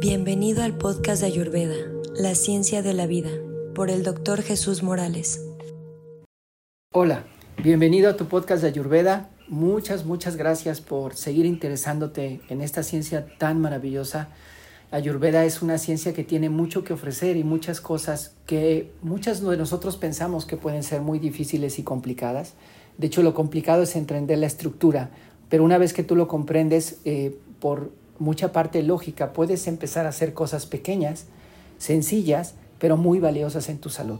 [0.00, 1.74] Bienvenido al podcast de Ayurveda,
[2.14, 3.30] La Ciencia de la Vida,
[3.74, 5.44] por el doctor Jesús Morales.
[6.94, 7.24] Hola,
[7.64, 9.30] bienvenido a tu podcast de Ayurveda.
[9.48, 14.28] Muchas, muchas gracias por seguir interesándote en esta ciencia tan maravillosa.
[14.92, 19.56] Ayurveda es una ciencia que tiene mucho que ofrecer y muchas cosas que muchas de
[19.56, 22.54] nosotros pensamos que pueden ser muy difíciles y complicadas.
[22.98, 25.10] De hecho, lo complicado es entender la estructura,
[25.48, 30.10] pero una vez que tú lo comprendes eh, por mucha parte lógica, puedes empezar a
[30.10, 31.26] hacer cosas pequeñas,
[31.78, 34.18] sencillas, pero muy valiosas en tu salud.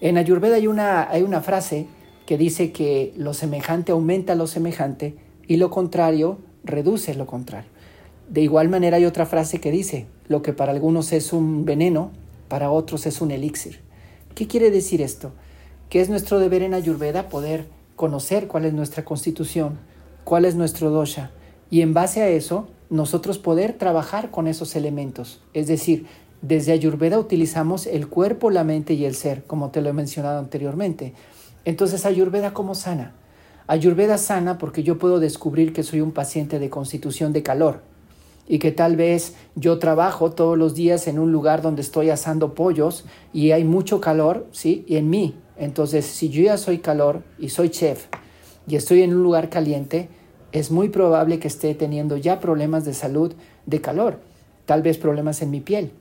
[0.00, 1.86] En Ayurveda hay una, hay una frase
[2.26, 5.16] que dice que lo semejante aumenta lo semejante
[5.46, 7.70] y lo contrario reduce lo contrario.
[8.28, 12.10] De igual manera hay otra frase que dice, lo que para algunos es un veneno,
[12.48, 13.80] para otros es un elixir.
[14.34, 15.32] ¿Qué quiere decir esto?
[15.88, 19.78] Que es nuestro deber en Ayurveda poder conocer cuál es nuestra constitución,
[20.24, 21.30] cuál es nuestro dosha,
[21.70, 25.40] y en base a eso nosotros poder trabajar con esos elementos.
[25.54, 26.06] Es decir,
[26.42, 30.38] desde Ayurveda utilizamos el cuerpo, la mente y el ser, como te lo he mencionado
[30.38, 31.14] anteriormente.
[31.64, 33.14] Entonces, Ayurveda cómo sana?
[33.66, 37.82] Ayurveda sana porque yo puedo descubrir que soy un paciente de constitución de calor
[38.46, 42.54] y que tal vez yo trabajo todos los días en un lugar donde estoy asando
[42.54, 44.84] pollos y hay mucho calor, ¿sí?
[44.86, 45.34] Y en mí.
[45.56, 48.06] Entonces, si yo ya soy calor y soy chef
[48.68, 50.08] y estoy en un lugar caliente,
[50.52, 53.34] es muy probable que esté teniendo ya problemas de salud
[53.66, 54.20] de calor,
[54.64, 55.92] tal vez problemas en mi piel.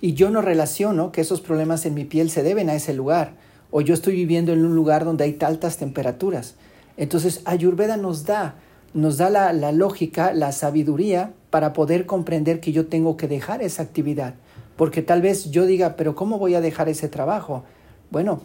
[0.00, 3.32] Y yo no relaciono que esos problemas en mi piel se deben a ese lugar,
[3.70, 6.54] o yo estoy viviendo en un lugar donde hay altas temperaturas.
[6.96, 8.56] Entonces, Ayurveda nos da,
[8.94, 13.62] nos da la, la lógica, la sabiduría para poder comprender que yo tengo que dejar
[13.62, 14.34] esa actividad.
[14.76, 17.64] Porque tal vez yo diga, pero ¿cómo voy a dejar ese trabajo?
[18.10, 18.40] Bueno,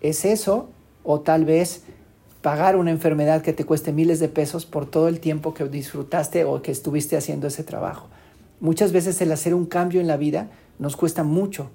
[0.00, 0.68] es eso,
[1.04, 1.84] o tal vez
[2.46, 6.44] pagar una enfermedad que te cueste miles de pesos por todo el tiempo que disfrutaste
[6.44, 8.06] o que estuviste haciendo ese trabajo.
[8.60, 10.48] Muchas veces el hacer un cambio en la vida
[10.78, 11.70] nos cuesta mucho,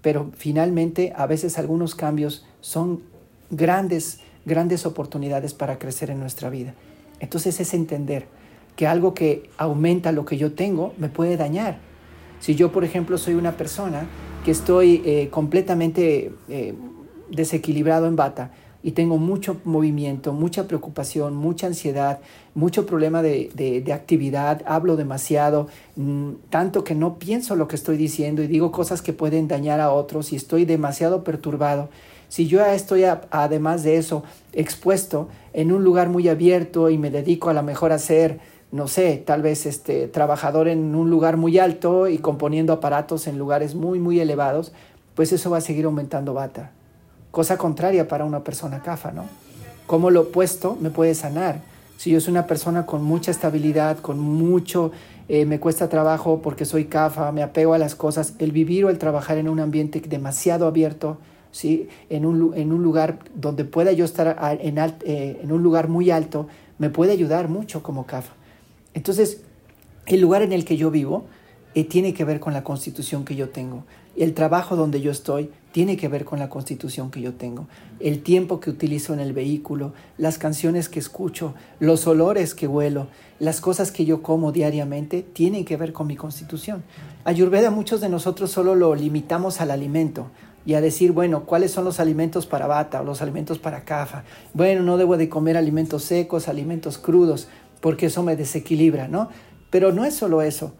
[0.00, 3.02] pero finalmente a veces algunos cambios son
[3.50, 6.72] grandes, grandes oportunidades para crecer en nuestra vida.
[7.20, 8.24] Entonces es entender
[8.76, 11.80] que algo que aumenta lo que yo tengo me puede dañar.
[12.40, 14.06] Si yo, por ejemplo, soy una persona
[14.42, 16.72] que estoy eh, completamente eh,
[17.28, 18.52] desequilibrado en bata,
[18.84, 22.20] y tengo mucho movimiento, mucha preocupación, mucha ansiedad,
[22.54, 28.42] mucho problema de, actividad, hablo demasiado, mm, tanto que no pienso lo que estoy diciendo
[28.42, 31.88] y digo cosas que pueden dañar a otros y estoy demasiado perturbado.
[32.28, 34.22] Si yo estoy, además de eso,
[34.52, 38.38] expuesto en un lugar muy abierto y me dedico a lo mejor a ser,
[38.70, 43.38] no sé, tal vez este, trabajador en un lugar muy alto y componiendo aparatos en
[43.38, 44.72] lugares muy, muy elevados,
[45.14, 46.72] pues eso va a seguir aumentando bata
[47.34, 49.24] cosa contraria para una persona CAFA, ¿no?
[49.88, 51.62] Cómo lo opuesto me puede sanar.
[51.96, 54.92] Si yo soy una persona con mucha estabilidad, con mucho,
[55.28, 58.88] eh, me cuesta trabajo porque soy CAFA, me apego a las cosas, el vivir o
[58.88, 61.18] el trabajar en un ambiente demasiado abierto,
[61.50, 61.88] ¿sí?
[62.08, 66.46] en, un, lugar donde pueda yo estar en, eh, en un lugar muy alto,
[66.78, 68.32] me puede ayudar mucho como CAFA.
[68.94, 69.42] Entonces,
[70.06, 71.24] el lugar en el que yo vivo
[71.74, 73.82] eh, tiene que ver con la constitución que yo tengo.
[74.16, 77.66] El trabajo donde yo estoy tiene que ver con la constitución que yo tengo.
[77.98, 83.08] El tiempo que utilizo en el vehículo, las canciones que escucho, los olores que huelo,
[83.40, 86.84] las cosas que yo como diariamente, tienen que ver con mi constitución.
[87.24, 90.30] Ayurveda muchos de nosotros solo lo limitamos al alimento
[90.64, 94.22] y a decir, bueno, ¿cuáles son los alimentos para bata o los alimentos para cafa?
[94.52, 97.48] Bueno, no debo de comer alimentos secos, alimentos crudos,
[97.80, 99.28] porque eso me desequilibra, ¿no?
[99.70, 100.72] Pero no es solo eso.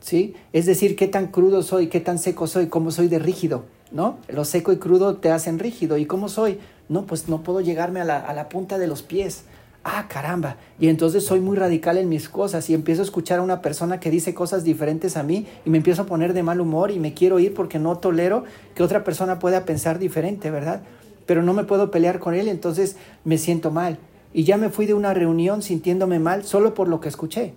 [0.00, 0.34] ¿sí?
[0.52, 4.18] Es decir, qué tan crudo soy, qué tan seco soy, cómo soy de rígido, ¿no?
[4.28, 5.98] Lo seco y crudo te hacen rígido.
[5.98, 6.58] ¿Y cómo soy?
[6.88, 9.44] No, pues no puedo llegarme a la, a la punta de los pies.
[9.84, 10.56] Ah, caramba.
[10.78, 13.98] Y entonces soy muy radical en mis cosas y empiezo a escuchar a una persona
[13.98, 17.00] que dice cosas diferentes a mí y me empiezo a poner de mal humor y
[17.00, 18.44] me quiero ir porque no tolero
[18.74, 20.82] que otra persona pueda pensar diferente, ¿verdad?
[21.26, 23.98] Pero no me puedo pelear con él, entonces me siento mal.
[24.32, 27.54] Y ya me fui de una reunión sintiéndome mal solo por lo que escuché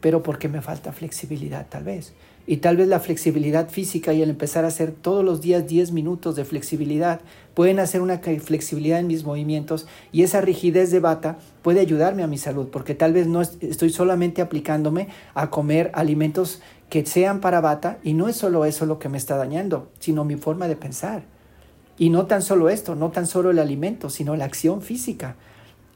[0.00, 2.12] pero porque me falta flexibilidad tal vez.
[2.46, 5.92] Y tal vez la flexibilidad física y el empezar a hacer todos los días 10
[5.92, 7.20] minutos de flexibilidad
[7.54, 12.26] pueden hacer una flexibilidad en mis movimientos y esa rigidez de bata puede ayudarme a
[12.26, 17.60] mi salud, porque tal vez no estoy solamente aplicándome a comer alimentos que sean para
[17.60, 20.76] bata y no es solo eso lo que me está dañando, sino mi forma de
[20.76, 21.22] pensar.
[21.98, 25.36] Y no tan solo esto, no tan solo el alimento, sino la acción física.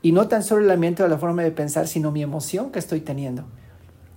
[0.03, 2.79] Y no tan solo el alimento de la forma de pensar, sino mi emoción que
[2.79, 3.47] estoy teniendo.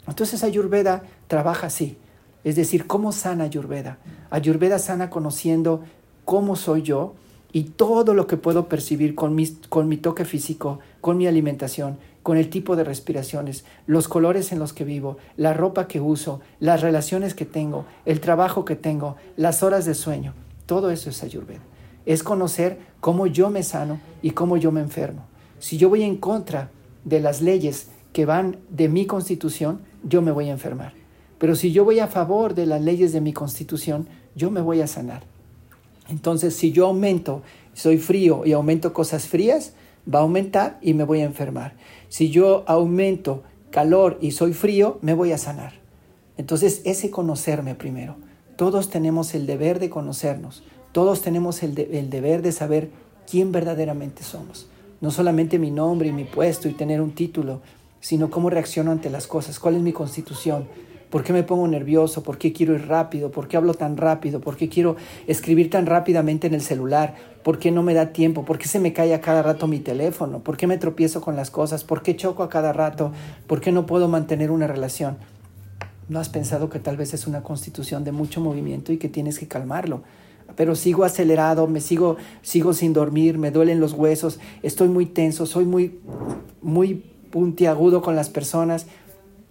[0.08, 1.98] Entonces Ayurveda trabaja así.
[2.44, 3.98] Es decir, ¿cómo sana Ayurveda?
[4.30, 5.84] Ayurveda sana conociendo
[6.26, 7.16] cómo soy yo,
[7.52, 12.50] y todo lo que puedo percibir con mi, toque físico, con mi alimentación, con el
[12.50, 17.34] tipo de respiraciones, los colores en los que vivo, la ropa que uso, las relaciones
[17.34, 20.34] que tengo, el trabajo que tengo, las horas de sueño.
[20.66, 21.62] Todo eso es ayurveda.
[22.06, 25.26] Es conocer cómo yo me sano y cómo yo me enfermo.
[25.60, 26.70] Si yo voy en contra
[27.06, 30.94] de las leyes que van de mi constitución, yo me voy a enfermar.
[31.38, 34.82] Pero si yo voy a favor de las leyes de mi constitución, yo me voy
[34.82, 35.24] a sanar.
[36.10, 37.42] Entonces, si yo aumento,
[37.74, 39.74] soy frío y aumento cosas frías,
[40.12, 41.74] va a aumentar y me voy a enfermar.
[42.10, 45.74] Si yo aumento calor y soy frío, me voy a sanar.
[46.38, 48.16] Entonces, ese conocerme primero.
[48.56, 50.64] Todos tenemos el deber de conocernos.
[50.92, 52.90] Todos tenemos el, el deber de saber
[53.30, 54.68] quién verdaderamente somos.
[55.02, 57.62] No solamente mi nombre y mi puesto y tener un título,
[58.00, 60.68] sino cómo reacciono ante las cosas, cuál es mi constitución,
[61.10, 62.22] ¿Por qué me pongo nervioso?
[62.22, 63.32] ¿Por qué quiero ir rápido?
[63.32, 64.42] ¿Por qué hablo tan rápido?
[64.42, 67.16] ¿Por qué quiero escribir tan rápidamente en el celular?
[67.44, 68.44] ¿Por qué no me da tiempo?
[68.44, 70.40] ¿Por qué se me cae a cada rato mi teléfono?
[70.40, 71.86] ¿Por qué me tropiezo con las cosas?
[71.86, 73.14] ¿Por qué choco a cada rato?
[73.48, 75.18] ¿Por qué no puedo mantener una relación?
[76.10, 79.40] ¿No has pensado que tal vez es una constitución de mucho movimiento y que tienes
[79.40, 80.04] que calmarlo?
[80.58, 85.46] Pero sigo acelerado, me sigo, sigo sin dormir, me duelen los huesos, estoy muy tenso,
[85.46, 86.00] soy muy,
[86.62, 88.88] muy puntiagudo con las personas.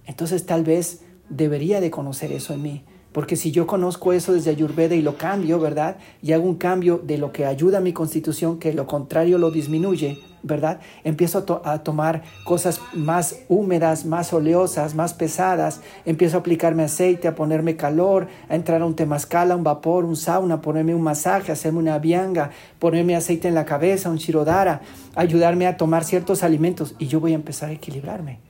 [0.06, 2.84] Entonces tal vez debería de conocer eso en mí.
[3.16, 5.96] Porque si yo conozco eso desde Ayurveda y lo cambio, ¿verdad?
[6.20, 9.50] Y hago un cambio de lo que ayuda a mi constitución, que lo contrario lo
[9.50, 10.80] disminuye, ¿verdad?
[11.02, 15.80] Empiezo a, tomar cosas más húmedas, más oleosas, más pesadas.
[16.04, 20.04] Empiezo a aplicarme aceite, a ponerme calor, a entrar a un temazcal, a un vapor,
[20.04, 24.82] un sauna, ponerme un masaje, hacerme una vianga, ponerme aceite en la cabeza, un shirodara,
[25.14, 28.40] ayudarme a tomar ciertos alimentos y yo voy a empezar a equilibrarme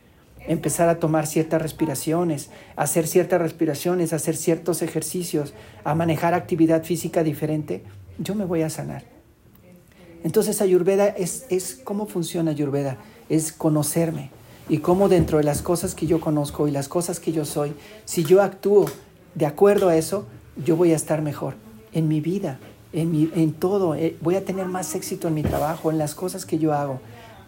[0.47, 5.55] empezar a tomar ciertas respiraciones, hacer ciertas respiraciones, hacer ciertos ejercicios,
[5.85, 7.83] a manejar actividad física diferente,
[8.19, 9.05] yo me voy a sanar.
[10.25, 12.99] Entonces Ayurveda es, es cómo funciona Ayurveda,
[13.29, 14.31] es conocerme
[14.69, 17.75] y cómo dentro de las cosas que yo conozco y las cosas que yo soy,
[18.05, 18.87] si yo actúo
[19.35, 20.27] de acuerdo a eso,
[20.65, 21.55] yo voy a estar mejor
[21.93, 22.59] en mi vida,
[22.93, 26.15] en, mi, en todo, eh, voy a tener más éxito en mi trabajo, en las
[26.15, 27.01] cosas que yo hago.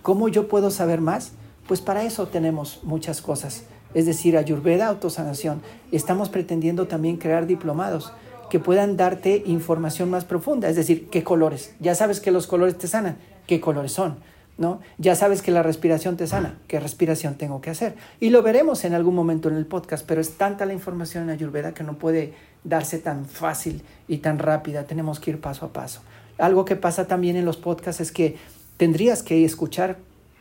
[0.02, 1.32] ¿Cómo yo puedo saber más?
[1.68, 3.64] Pues para eso tenemos muchas cosas.
[3.92, 5.60] Es decir, Ayurveda, autosanación.
[5.92, 8.10] Estamos pretendiendo también crear diplomados
[8.48, 10.70] que puedan darte información más profunda.
[10.70, 11.74] Es decir, qué colores.
[11.78, 13.18] Ya sabes que los colores te sanan.
[13.46, 14.16] ¿Qué colores son?
[14.56, 14.80] ¿No?
[14.96, 16.58] Ya sabes que la respiración te sana.
[16.68, 17.96] ¿Qué respiración tengo que hacer?
[18.18, 21.30] Y lo veremos en algún momento en el podcast, pero es tanta la información en
[21.30, 22.32] Ayurveda que no puede
[22.64, 24.84] darse tan fácil y tan rápida.
[24.84, 26.00] Tenemos que ir paso a paso.
[26.38, 28.36] Algo que pasa también en los podcasts es que
[28.78, 29.98] tendrías que escuchar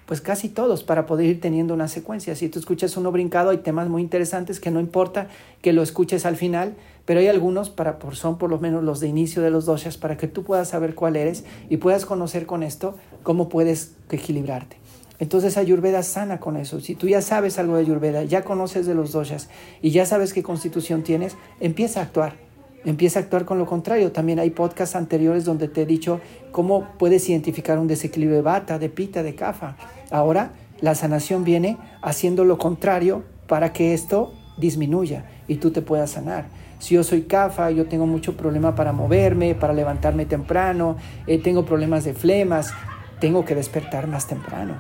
[0.08, 2.34] pues casi todos para poder ir teniendo una secuencia.
[2.34, 5.28] Si tú escuchas uno brincado, hay temas muy interesantes que no importa
[5.62, 6.76] que lo escuches al final,
[7.06, 9.98] pero hay algunos para por son por lo menos los de inicio de los doshas
[9.98, 14.78] para que tú puedas saber cuál eres y puedas conocer con esto cómo puedes equilibrarte.
[15.20, 16.80] Entonces Ayurveda sana con eso.
[16.80, 19.50] Si tú ya sabes algo de Ayurveda, ya conoces de los doshas
[19.82, 22.48] y ya sabes qué constitución tienes, empieza a actuar
[22.86, 24.12] empieza a actuar con lo contrario.
[24.12, 26.22] También hay podcasts anteriores donde te he dicho
[26.52, 29.76] cómo puedes identificar un desequilibrio de bata, de pita, de cafa.
[30.12, 36.12] Ahora la sanación viene haciendo lo contrario para que esto disminuya y tú te puedas
[36.12, 36.46] sanar.
[36.80, 41.66] Si yo soy CAFA, yo tengo mucho problema para moverme, para levantarme temprano, eh, tengo
[41.66, 42.74] problemas de flemas,
[43.20, 44.76] tengo que despertar más temprano.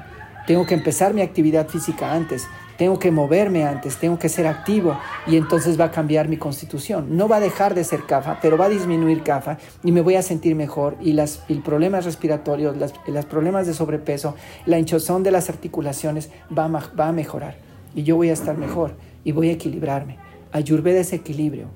[0.45, 4.97] Tengo que empezar mi actividad física antes, tengo que moverme antes, tengo que ser activo
[5.25, 7.17] y entonces va a cambiar mi constitución.
[7.17, 10.15] No va a dejar de ser CAFA, pero va a disminuir CAFA y me voy
[10.15, 12.75] a sentir mejor y las problemas respiratorios,
[13.07, 17.57] los problemas de sobrepeso, la hinchazón de las articulaciones va a, va a mejorar
[17.95, 20.17] y yo voy a estar mejor y voy a equilibrarme.
[20.51, 21.67] Ayurveda es equilibrio.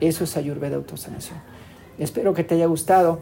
[0.00, 1.38] Eso es Ayurveda autosanación.
[1.98, 3.20] Espero que te haya gustado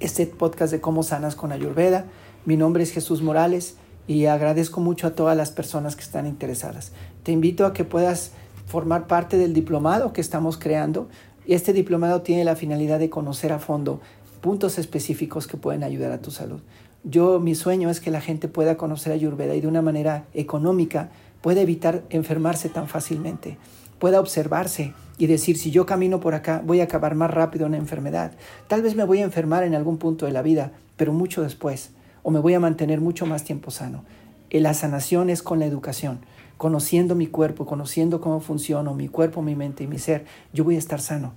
[0.00, 2.06] este podcast de cómo sanas con Ayurveda.
[2.44, 6.92] Mi nombre es Jesús Morales y agradezco mucho a todas las personas que están interesadas.
[7.22, 8.32] Te invito a que puedas
[8.66, 11.08] formar parte del diplomado que estamos creando.
[11.46, 14.00] Este diplomado tiene la finalidad de conocer a fondo
[14.40, 16.60] puntos específicos que pueden ayudar a tu salud.
[17.02, 20.24] Yo, mi sueño es que la gente pueda conocer a Ayurveda y de una manera
[20.34, 23.58] económica pueda evitar enfermarse tan fácilmente,
[23.98, 27.76] pueda observarse y decir, si yo camino por acá, voy a acabar más rápido una
[27.76, 28.32] enfermedad.
[28.68, 31.90] Tal vez me voy a enfermar en algún punto de la vida, pero mucho después
[32.24, 34.02] o me voy a mantener mucho más tiempo sano.
[34.50, 36.18] Eh, la sanación es con la educación,
[36.56, 40.74] conociendo mi cuerpo, conociendo cómo funciona mi cuerpo, mi mente y mi ser, yo voy
[40.74, 41.34] a estar sano.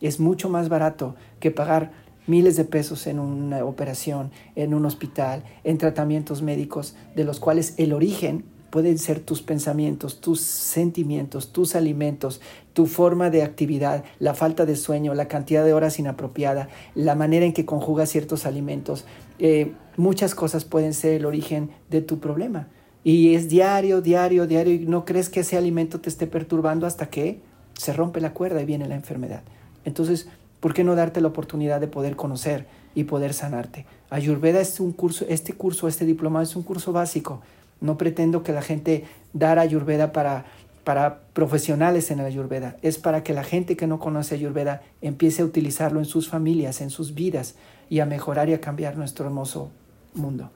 [0.00, 1.90] Es mucho más barato que pagar
[2.26, 7.74] miles de pesos en una operación, en un hospital, en tratamientos médicos, de los cuales
[7.78, 8.44] el origen
[8.76, 12.42] pueden ser tus pensamientos, tus sentimientos, tus alimentos,
[12.74, 17.46] tu forma de actividad, la falta de sueño, la cantidad de horas inapropiada, la manera
[17.46, 19.06] en que conjugas ciertos alimentos.
[19.38, 22.68] Eh, muchas cosas pueden ser el origen de tu problema.
[23.02, 27.08] Y es diario, diario, diario, y no crees que ese alimento te esté perturbando hasta
[27.08, 27.40] que
[27.78, 29.40] se rompe la cuerda y viene la enfermedad.
[29.86, 30.28] Entonces,
[30.60, 33.86] ¿por qué no darte la oportunidad de poder conocer y poder sanarte?
[34.10, 37.40] Ayurveda es un curso, este curso, este diplomado es un curso básico.
[37.80, 40.46] No pretendo que la gente dar Ayurveda para,
[40.84, 42.76] para profesionales en la Ayurveda.
[42.82, 46.80] Es para que la gente que no conoce Ayurveda empiece a utilizarlo en sus familias,
[46.80, 47.54] en sus vidas
[47.90, 49.70] y a mejorar y a cambiar nuestro hermoso
[50.14, 50.50] mundo.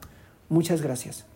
[0.49, 1.30] Muchas gracias.